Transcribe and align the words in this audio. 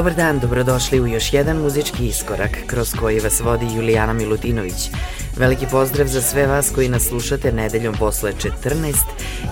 Dobar 0.00 0.14
dan, 0.14 0.38
dobrodošli 0.38 1.00
u 1.00 1.06
još 1.06 1.32
jedan 1.32 1.56
muzički 1.56 2.06
iskorak 2.06 2.50
kroz 2.66 2.94
koji 3.00 3.20
vas 3.20 3.40
vodi 3.40 3.66
Julijana 3.74 4.12
Milutinović. 4.12 4.90
Veliki 5.36 5.66
pozdrav 5.70 6.06
za 6.06 6.22
sve 6.22 6.46
vas 6.46 6.70
koji 6.74 6.88
nas 6.88 7.02
slušate 7.02 7.52
nedeljom 7.52 7.94
posle 7.98 8.32
14 8.32 8.94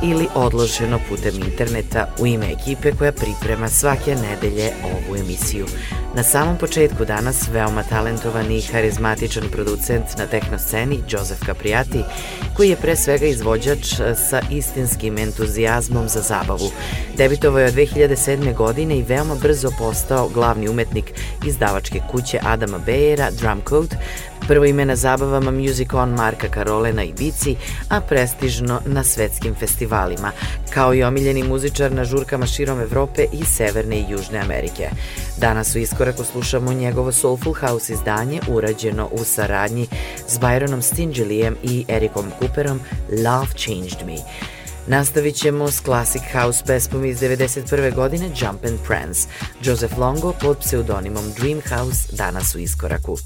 ili 0.02 0.28
odloženo 0.34 0.98
putem 1.08 1.34
interneta 1.34 2.14
u 2.18 2.26
ime 2.26 2.52
ekipe 2.52 2.92
koja 2.92 3.12
priprema 3.12 3.68
svake 3.68 4.14
nedelje 4.14 4.72
ovu 4.84 5.16
emisiju. 5.16 5.66
Na 6.14 6.22
samom 6.22 6.56
početku 6.56 7.04
danas 7.04 7.48
veoma 7.52 7.82
talentovan 7.82 8.50
i 8.50 8.62
harizmatičan 8.62 9.48
producent 9.52 10.06
na 10.18 10.26
tehnosceni 10.26 11.00
Joseph 11.08 11.46
Capriati, 11.46 12.02
koji 12.58 12.70
je 12.70 12.76
pre 12.76 12.96
svega 12.96 13.26
izvođač 13.26 13.86
sa 14.28 14.40
istinskim 14.50 15.18
entuzijazmom 15.18 16.08
za 16.08 16.20
zabavu. 16.20 16.70
Debitovao 17.16 17.60
je 17.60 17.66
od 17.66 17.74
2007. 17.74 18.54
godine 18.54 18.98
i 18.98 19.02
veoma 19.02 19.34
brzo 19.34 19.70
postao 19.78 20.28
glavni 20.28 20.68
umetnik 20.68 21.12
izdavačke 21.46 22.00
kuće 22.10 22.38
Adama 22.42 22.78
Bejera, 22.78 23.30
Drumcode, 23.30 23.96
Prvo 24.48 24.64
ime 24.64 24.84
na 24.84 24.96
zabavama 24.96 25.50
Music 25.50 25.94
On 25.94 26.10
Marka 26.10 26.48
Karole 26.48 26.92
na 26.92 27.02
Ibici, 27.02 27.56
a 27.88 28.00
prestižno 28.00 28.80
na 28.86 29.04
svetskim 29.04 29.54
festivalima, 29.54 30.32
kao 30.70 30.94
i 30.94 31.02
omiljeni 31.02 31.42
muzičar 31.42 31.92
na 31.92 32.04
žurkama 32.04 32.46
širom 32.46 32.80
Evrope 32.80 33.26
i 33.32 33.44
Severne 33.44 33.96
i 33.96 34.04
Južne 34.08 34.38
Amerike. 34.38 34.88
Danas 35.36 35.74
u 35.74 35.78
iskoraku 35.78 36.24
slušamo 36.24 36.72
njegovo 36.72 37.12
Soulful 37.12 37.54
House 37.54 37.92
izdanje 37.92 38.40
urađeno 38.48 39.08
u 39.12 39.24
saradnji 39.24 39.86
s 40.26 40.38
Byronom 40.38 40.82
Stingelijem 40.82 41.56
i 41.62 41.84
Erikom 41.88 42.30
Cooperom 42.40 42.80
Love 43.10 43.52
Changed 43.56 44.06
Me. 44.06 44.16
Nastavit 44.86 45.34
ćemo 45.36 45.70
s 45.70 45.82
Classic 45.82 46.22
House 46.32 46.64
pesmom 46.66 47.04
iz 47.04 47.20
91. 47.20 47.94
godine 47.94 48.26
Jump 48.26 48.64
and 48.64 48.78
Prance. 48.86 49.28
Joseph 49.62 49.98
Longo 49.98 50.32
pod 50.32 50.58
pseudonimom 50.58 51.32
Dream 51.36 51.60
House 51.70 52.16
danas 52.16 52.54
u 52.54 52.58
iskoraku. 52.58 53.18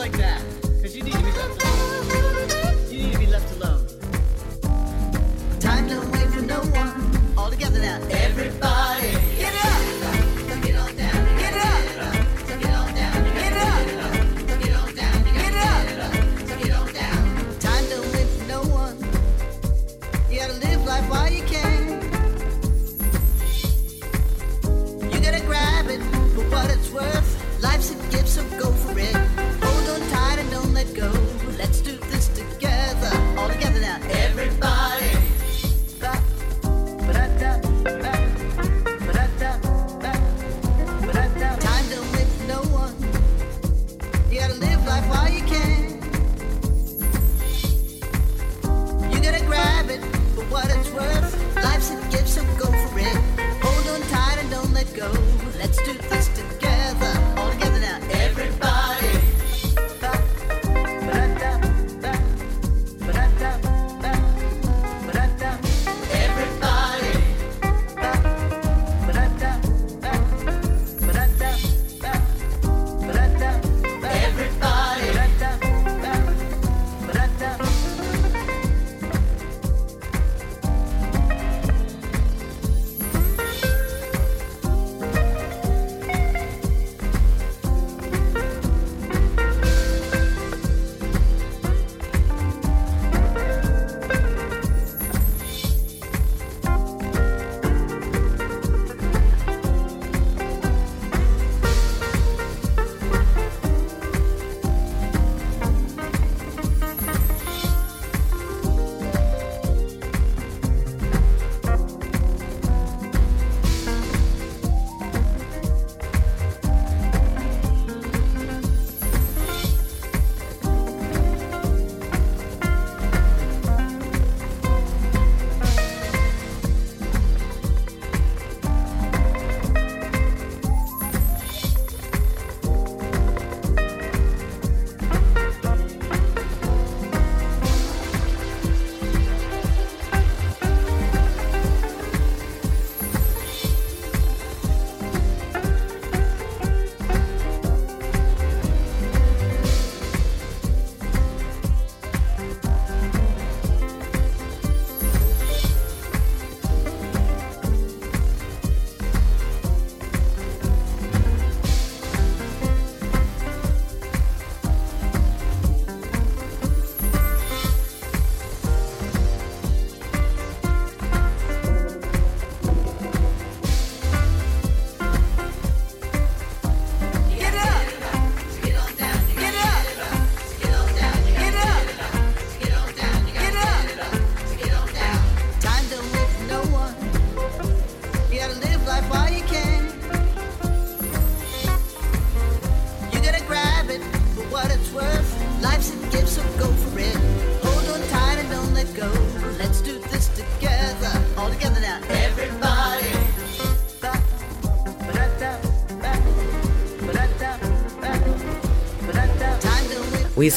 like 0.00 0.12
that. 0.12 0.42
Because 0.62 0.96
you 0.96 1.02
need 1.02 1.12
to 1.12 1.18
be 1.18 1.30
left 1.32 1.62
alone. 1.62 2.90
You 2.90 3.02
need 3.02 3.12
to 3.12 3.18
be 3.18 3.26
left 3.26 3.52
alone. 3.52 3.86
Time 5.60 5.88
to 5.90 6.00
wait 6.10 6.26
for 6.32 6.40
no 6.40 6.60
one. 6.72 7.34
All 7.36 7.50
together 7.50 7.80
now, 7.80 8.00
everybody. 8.10 8.79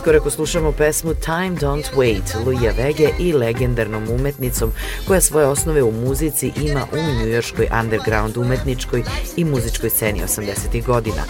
U 0.03 0.05
iskoraku 0.05 0.29
slušamo 0.29 0.71
pesmu 0.71 1.13
Time 1.13 1.55
Don't 1.61 1.85
Wait 1.95 2.45
Luija 2.45 2.73
Vege 2.77 3.09
i 3.19 3.33
legendarnom 3.33 4.09
umetnicom 4.09 4.71
koja 5.07 5.21
svoje 5.21 5.47
osnove 5.47 5.83
u 5.83 5.91
muzici 5.91 6.51
ima 6.61 6.87
u 6.93 7.19
njujorskoj 7.19 7.67
underground 7.83 8.37
umetničkoj 8.37 9.03
i 9.35 9.45
muzičkoj 9.45 9.89
sceni 9.89 10.21
80. 10.21 10.85
godina. 10.85 11.23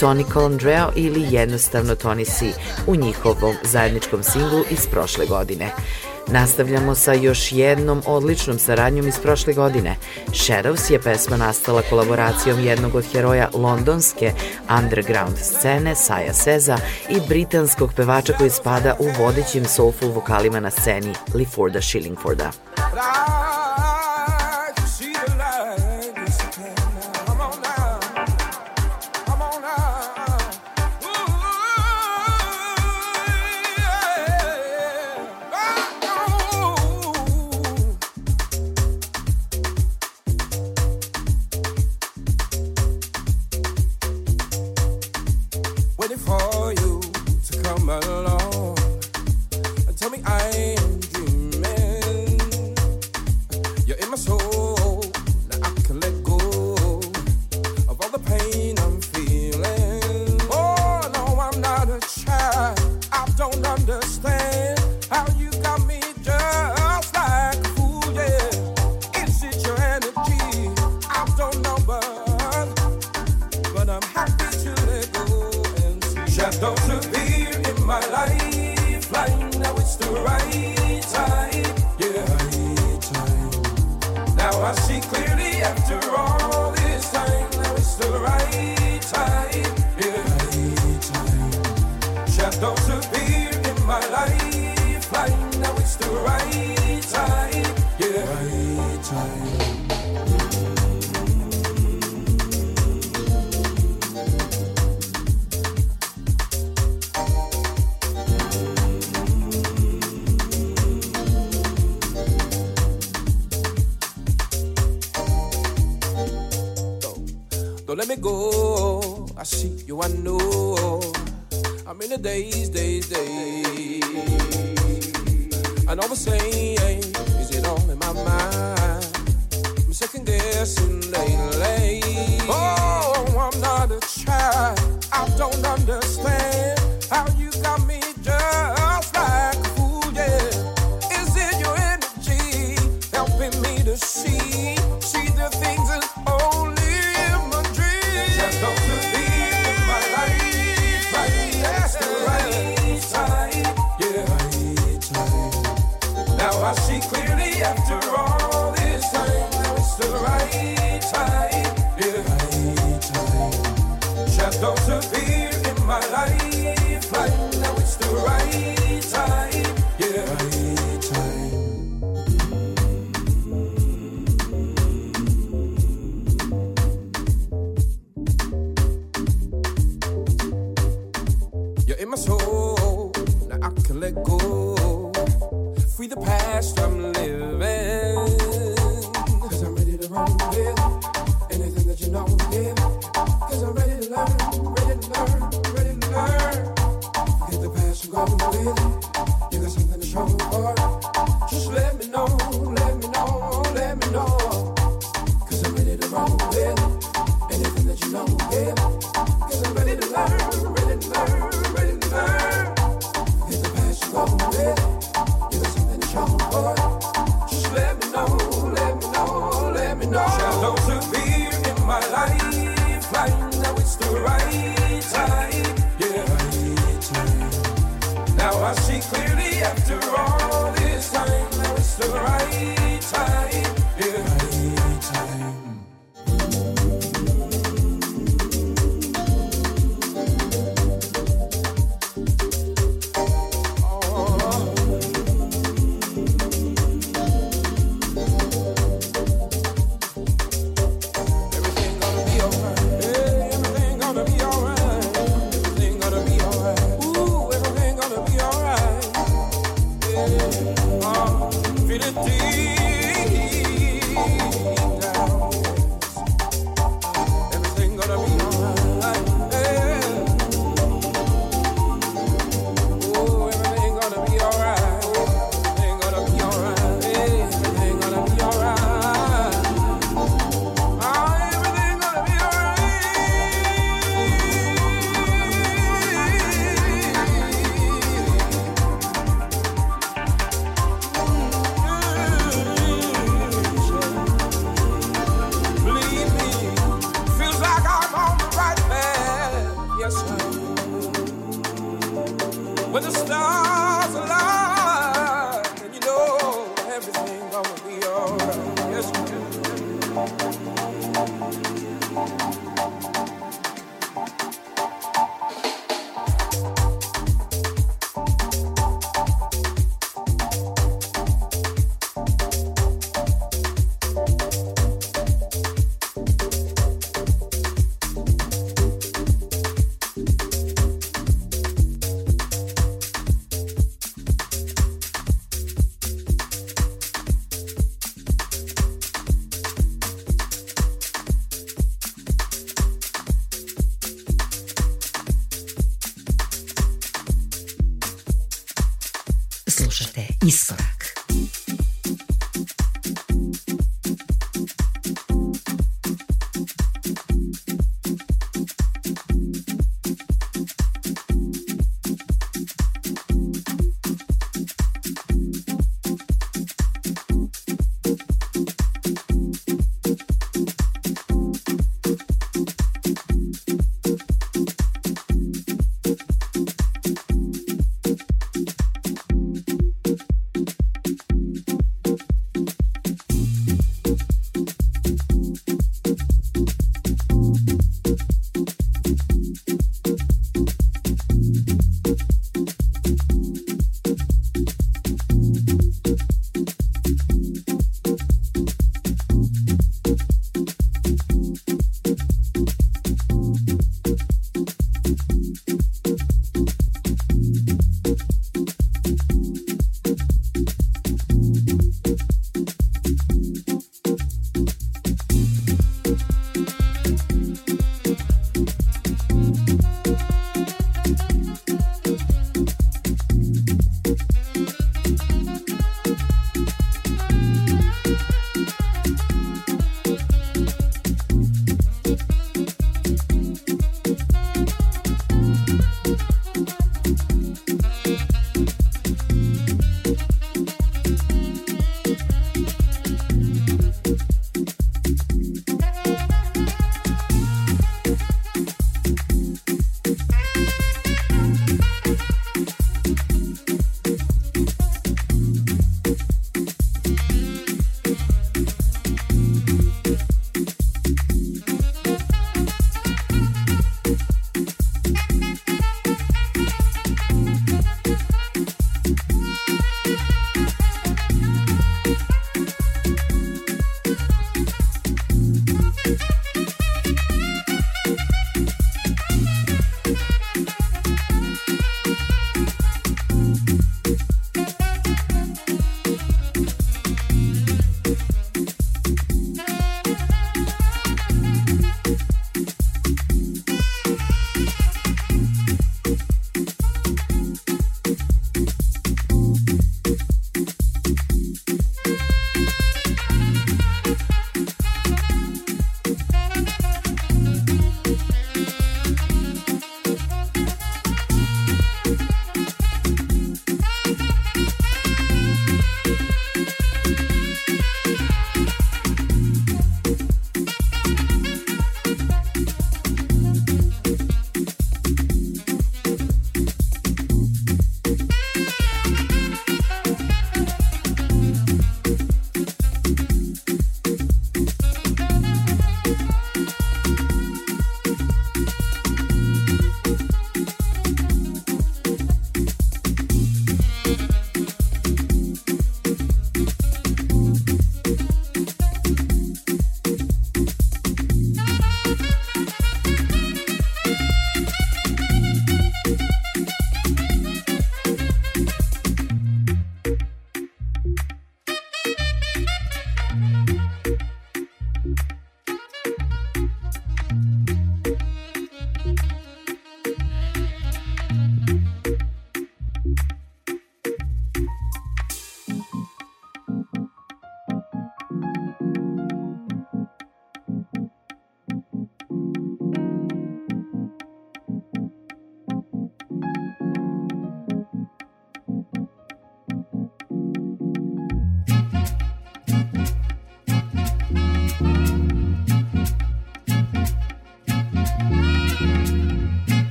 Tony 0.00 0.32
Colandreo 0.32 0.92
ili 0.96 1.26
jednostavno 1.30 1.94
Tony 1.94 2.24
C 2.38 2.46
u 2.86 2.96
njihovom 2.96 3.54
zajedničkom 3.62 4.22
singlu 4.22 4.64
iz 4.70 4.86
prošle 4.86 5.26
godine. 5.26 5.70
Nastavljamo 6.26 6.94
sa 6.94 7.12
još 7.12 7.52
jednom 7.52 8.02
odličnom 8.06 8.58
saradnjom 8.58 9.08
iz 9.08 9.18
prošle 9.22 9.52
godine. 9.52 9.96
Shadows 10.34 10.90
je 10.90 11.00
pesma 11.00 11.36
nastala 11.36 11.82
kolaboracijom 11.90 12.64
jednog 12.64 12.94
od 12.94 13.04
heroja 13.12 13.48
londonske 13.54 14.32
underground 14.78 15.38
scene 15.38 15.94
Saja 15.94 16.32
Seza 16.32 16.78
i 17.08 17.16
britanskog 17.28 17.92
pevača 17.96 18.32
koji 18.32 18.50
spada 18.50 18.96
u 18.98 19.22
vodećim 19.22 19.64
soulful 19.64 20.08
vokalima 20.08 20.60
na 20.60 20.70
sceni 20.70 21.14
Liforda 21.34 21.80
Shillingforda. 21.80 22.50
you 46.80 47.00
to 47.46 47.62
come 47.62 47.88
along. 47.88 48.43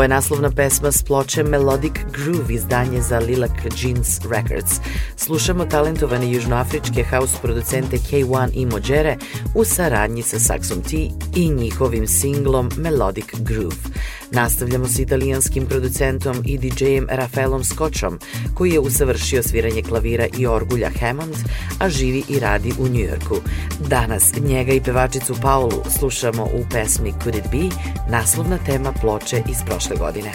Ovo 0.00 0.04
je 0.04 0.08
naslovna 0.08 0.50
pesma 0.50 0.92
s 0.92 1.02
ploče 1.02 1.42
Melodic 1.42 1.92
Groove 2.12 2.54
izdanje 2.54 3.00
za 3.02 3.18
Lilac 3.18 3.50
Jeans 3.82 4.20
Records. 4.30 4.80
Slušamo 5.16 5.64
talentovane 5.64 6.32
južnoafričke 6.32 7.04
house 7.04 7.36
producente 7.42 7.96
K1 7.96 8.48
i 8.54 8.66
Mojere 8.66 9.16
u 9.54 9.64
saradnji 9.64 10.22
sa 10.22 10.36
Saxon 10.38 10.82
T 10.90 10.96
i 11.36 11.50
njihovim 11.50 12.08
singlom 12.08 12.70
Melodic 12.76 13.26
Groove. 13.38 13.76
Nastavljamo 14.30 14.88
s 14.88 14.98
italijanskim 14.98 15.66
producentom 15.66 16.36
i 16.44 16.58
DJ-em 16.58 17.06
Rafaelom 17.10 17.64
Scotchom, 17.64 18.18
koji 18.54 18.70
je 18.70 18.80
usavršio 18.80 19.42
sviranje 19.42 19.82
klavira 19.82 20.26
i 20.38 20.46
orgulja 20.46 20.90
Hammond, 21.00 21.36
a 21.78 21.88
živi 21.88 22.24
i 22.28 22.38
radi 22.38 22.72
u 22.78 22.88
Njujorku. 22.88 23.36
Danas 23.88 24.32
njega 24.40 24.72
i 24.72 24.80
pevačicu 24.80 25.34
Paulu 25.42 25.82
slušamo 25.98 26.44
u 26.44 26.64
pesmi 26.70 27.12
Could 27.22 27.34
It 27.34 27.50
Be, 27.50 27.76
naslovna 28.10 28.58
tema 28.66 28.92
ploče 28.92 29.42
iz 29.48 29.56
prošle 29.66 29.96
godine. 29.96 30.32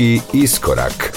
Muzički 0.00 0.20
iskorak. 0.32 1.09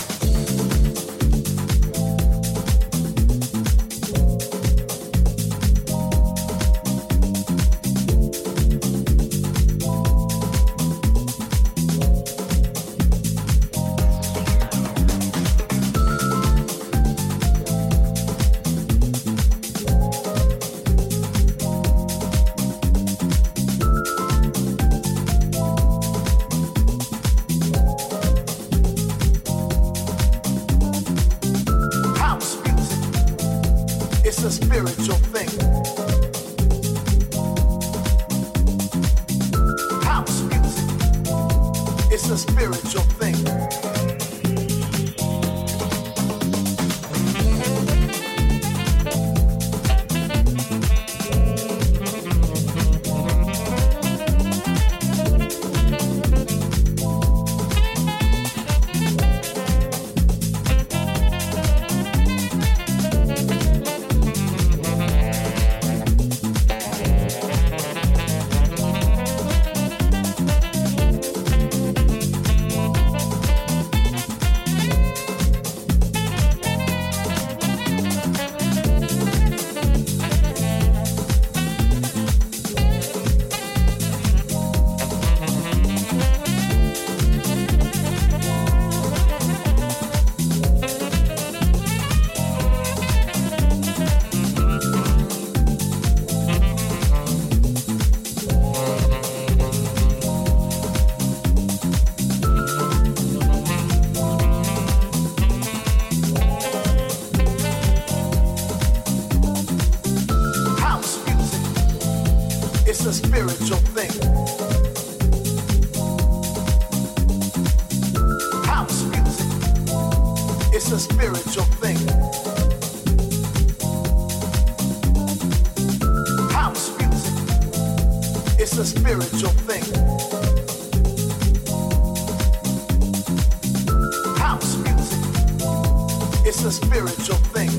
It's 136.66 136.80
a 136.80 136.86
spiritual 136.86 137.36
thing. 137.52 137.72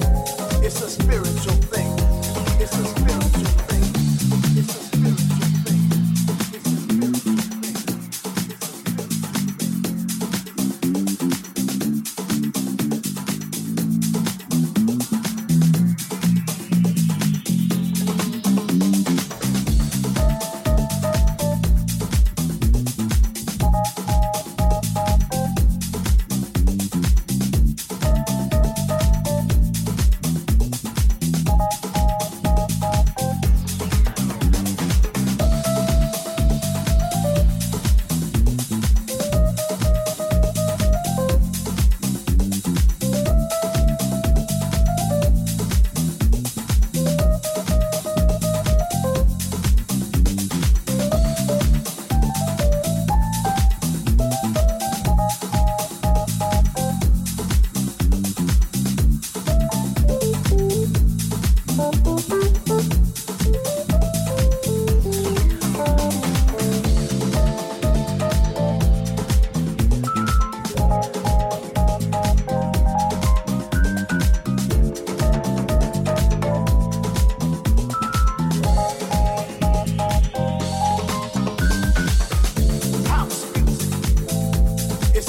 It's 0.63 0.83
a 0.83 0.91
spiritual 0.91 1.55
thing. 1.73 1.91
It's 2.61 2.77
a 2.77 2.85
spiritual 2.85 3.47
thing. 3.47 3.64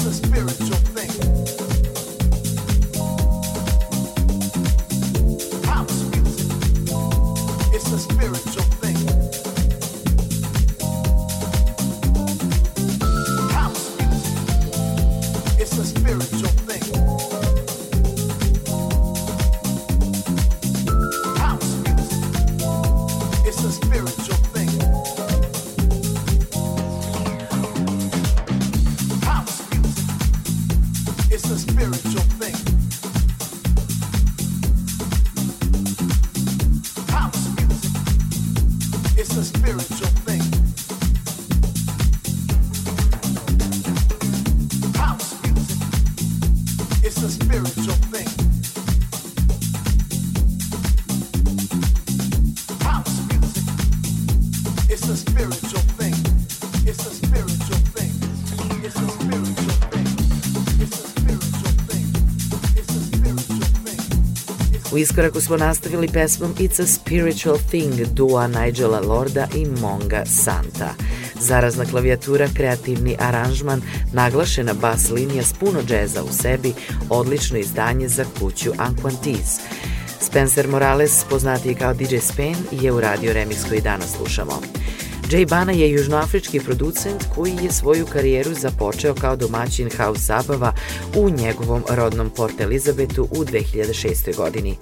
a 0.06 0.12
spiritual 0.12 0.76
thing. 0.94 1.35
U 64.96 64.98
iskoraku 64.98 65.40
smo 65.40 65.56
nastavili 65.56 66.08
pesmom 66.08 66.54
It's 66.54 66.82
a 66.82 66.86
Spiritual 66.86 67.56
Thing 67.68 68.06
dua 68.14 68.46
Nigela 68.46 69.00
Lorda 69.00 69.46
i 69.54 69.66
Monga 69.80 70.24
Santa. 70.26 70.94
Zarazna 71.40 71.84
klavijatura, 71.84 72.48
kreativni 72.54 73.16
aranžman, 73.20 73.82
naglašena 74.12 74.74
bas 74.74 75.10
linija 75.10 75.42
s 75.42 75.52
puno 75.52 75.82
džeza 75.82 76.22
u 76.22 76.32
sebi, 76.32 76.72
odlično 77.10 77.58
izdanje 77.58 78.08
za 78.08 78.24
kuću 78.40 78.70
Anquantiz. 78.70 79.60
Spencer 80.20 80.68
Morales, 80.68 81.24
poznatiji 81.30 81.74
kao 81.74 81.94
DJ 81.94 82.16
Spain, 82.16 82.56
je 82.70 82.92
uradio 82.92 83.32
remix 83.32 83.68
koji 83.68 83.80
danas 83.80 84.16
slušamo. 84.16 84.75
Jay 85.30 85.44
Bana 85.48 85.72
je 85.72 85.90
južnoafrički 85.90 86.60
producent 86.60 87.24
koji 87.34 87.58
je 87.62 87.72
svoju 87.72 88.06
karijeru 88.06 88.54
započeo 88.54 89.14
kao 89.14 89.36
domaćin 89.36 89.90
house 89.96 90.20
zabava 90.20 90.72
u 91.16 91.30
njegovom 91.30 91.82
rodnom 91.90 92.30
Port 92.30 92.60
Elizabetu 92.60 93.22
u 93.22 93.44
2006. 93.44 94.36
godini. 94.36 94.76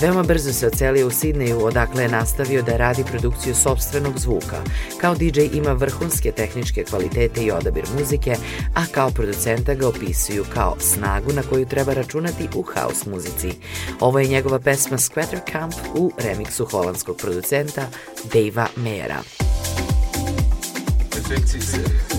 Veoma 0.00 0.22
brzo 0.22 0.52
se 0.52 0.66
ocelio 0.66 1.06
u 1.06 1.10
Sidneju, 1.10 1.64
odakle 1.64 2.02
je 2.02 2.08
nastavio 2.08 2.62
da 2.62 2.76
radi 2.76 3.04
produkciju 3.04 3.54
sobstvenog 3.54 4.18
zvuka. 4.18 4.62
Kao 5.00 5.14
DJ 5.14 5.40
ima 5.52 5.72
vrhunske 5.72 6.32
tehničke 6.32 6.84
kvalitete 6.84 7.42
i 7.42 7.50
odabir 7.50 7.84
muzike, 7.98 8.36
a 8.74 8.86
kao 8.90 9.10
producenta 9.10 9.74
ga 9.74 9.88
opisuju 9.88 10.44
kao 10.54 10.76
snagu 10.78 11.32
na 11.32 11.42
koju 11.42 11.66
treba 11.66 11.94
računati 11.94 12.48
u 12.54 12.62
house 12.62 13.10
muzici. 13.10 13.52
Ovo 14.00 14.18
je 14.18 14.28
njegova 14.28 14.58
pesma 14.58 14.96
Squatter 14.96 15.52
Camp 15.52 15.74
u 15.94 16.12
remiksu 16.18 16.64
holandskog 16.64 17.16
producenta 17.16 17.86
Davea 18.32 18.66
Meyera. 18.76 19.43
effective. 21.30 22.13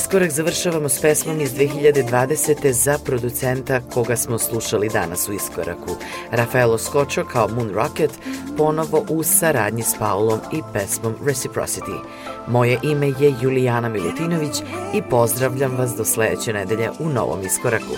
Iskorak 0.00 0.30
završavamo 0.30 0.88
s 0.88 1.00
pesmom 1.00 1.40
iz 1.40 1.52
2020. 1.52 2.72
za 2.72 2.98
producenta 3.04 3.80
koga 3.94 4.16
smo 4.16 4.38
slušali 4.38 4.88
danas 4.88 5.28
u 5.28 5.32
Iskoraku. 5.32 5.96
Rafaelo 6.30 6.78
Scoccio 6.78 7.24
kao 7.24 7.48
Moon 7.48 7.70
Rocket, 7.70 8.10
ponovo 8.56 9.04
u 9.08 9.22
saradnji 9.22 9.82
s 9.82 9.94
Paulom 9.98 10.40
i 10.52 10.62
pesmom 10.72 11.14
Reciprocity. 11.24 12.00
Moje 12.48 12.78
ime 12.82 13.06
je 13.06 13.34
Julijana 13.42 13.88
Milutinović 13.88 14.56
i 14.94 15.02
pozdravljam 15.10 15.76
vas 15.76 15.94
do 15.96 16.04
sledeće 16.04 16.52
nedelje 16.52 16.90
u 16.98 17.08
novom 17.08 17.42
Iskoraku. 17.42 17.94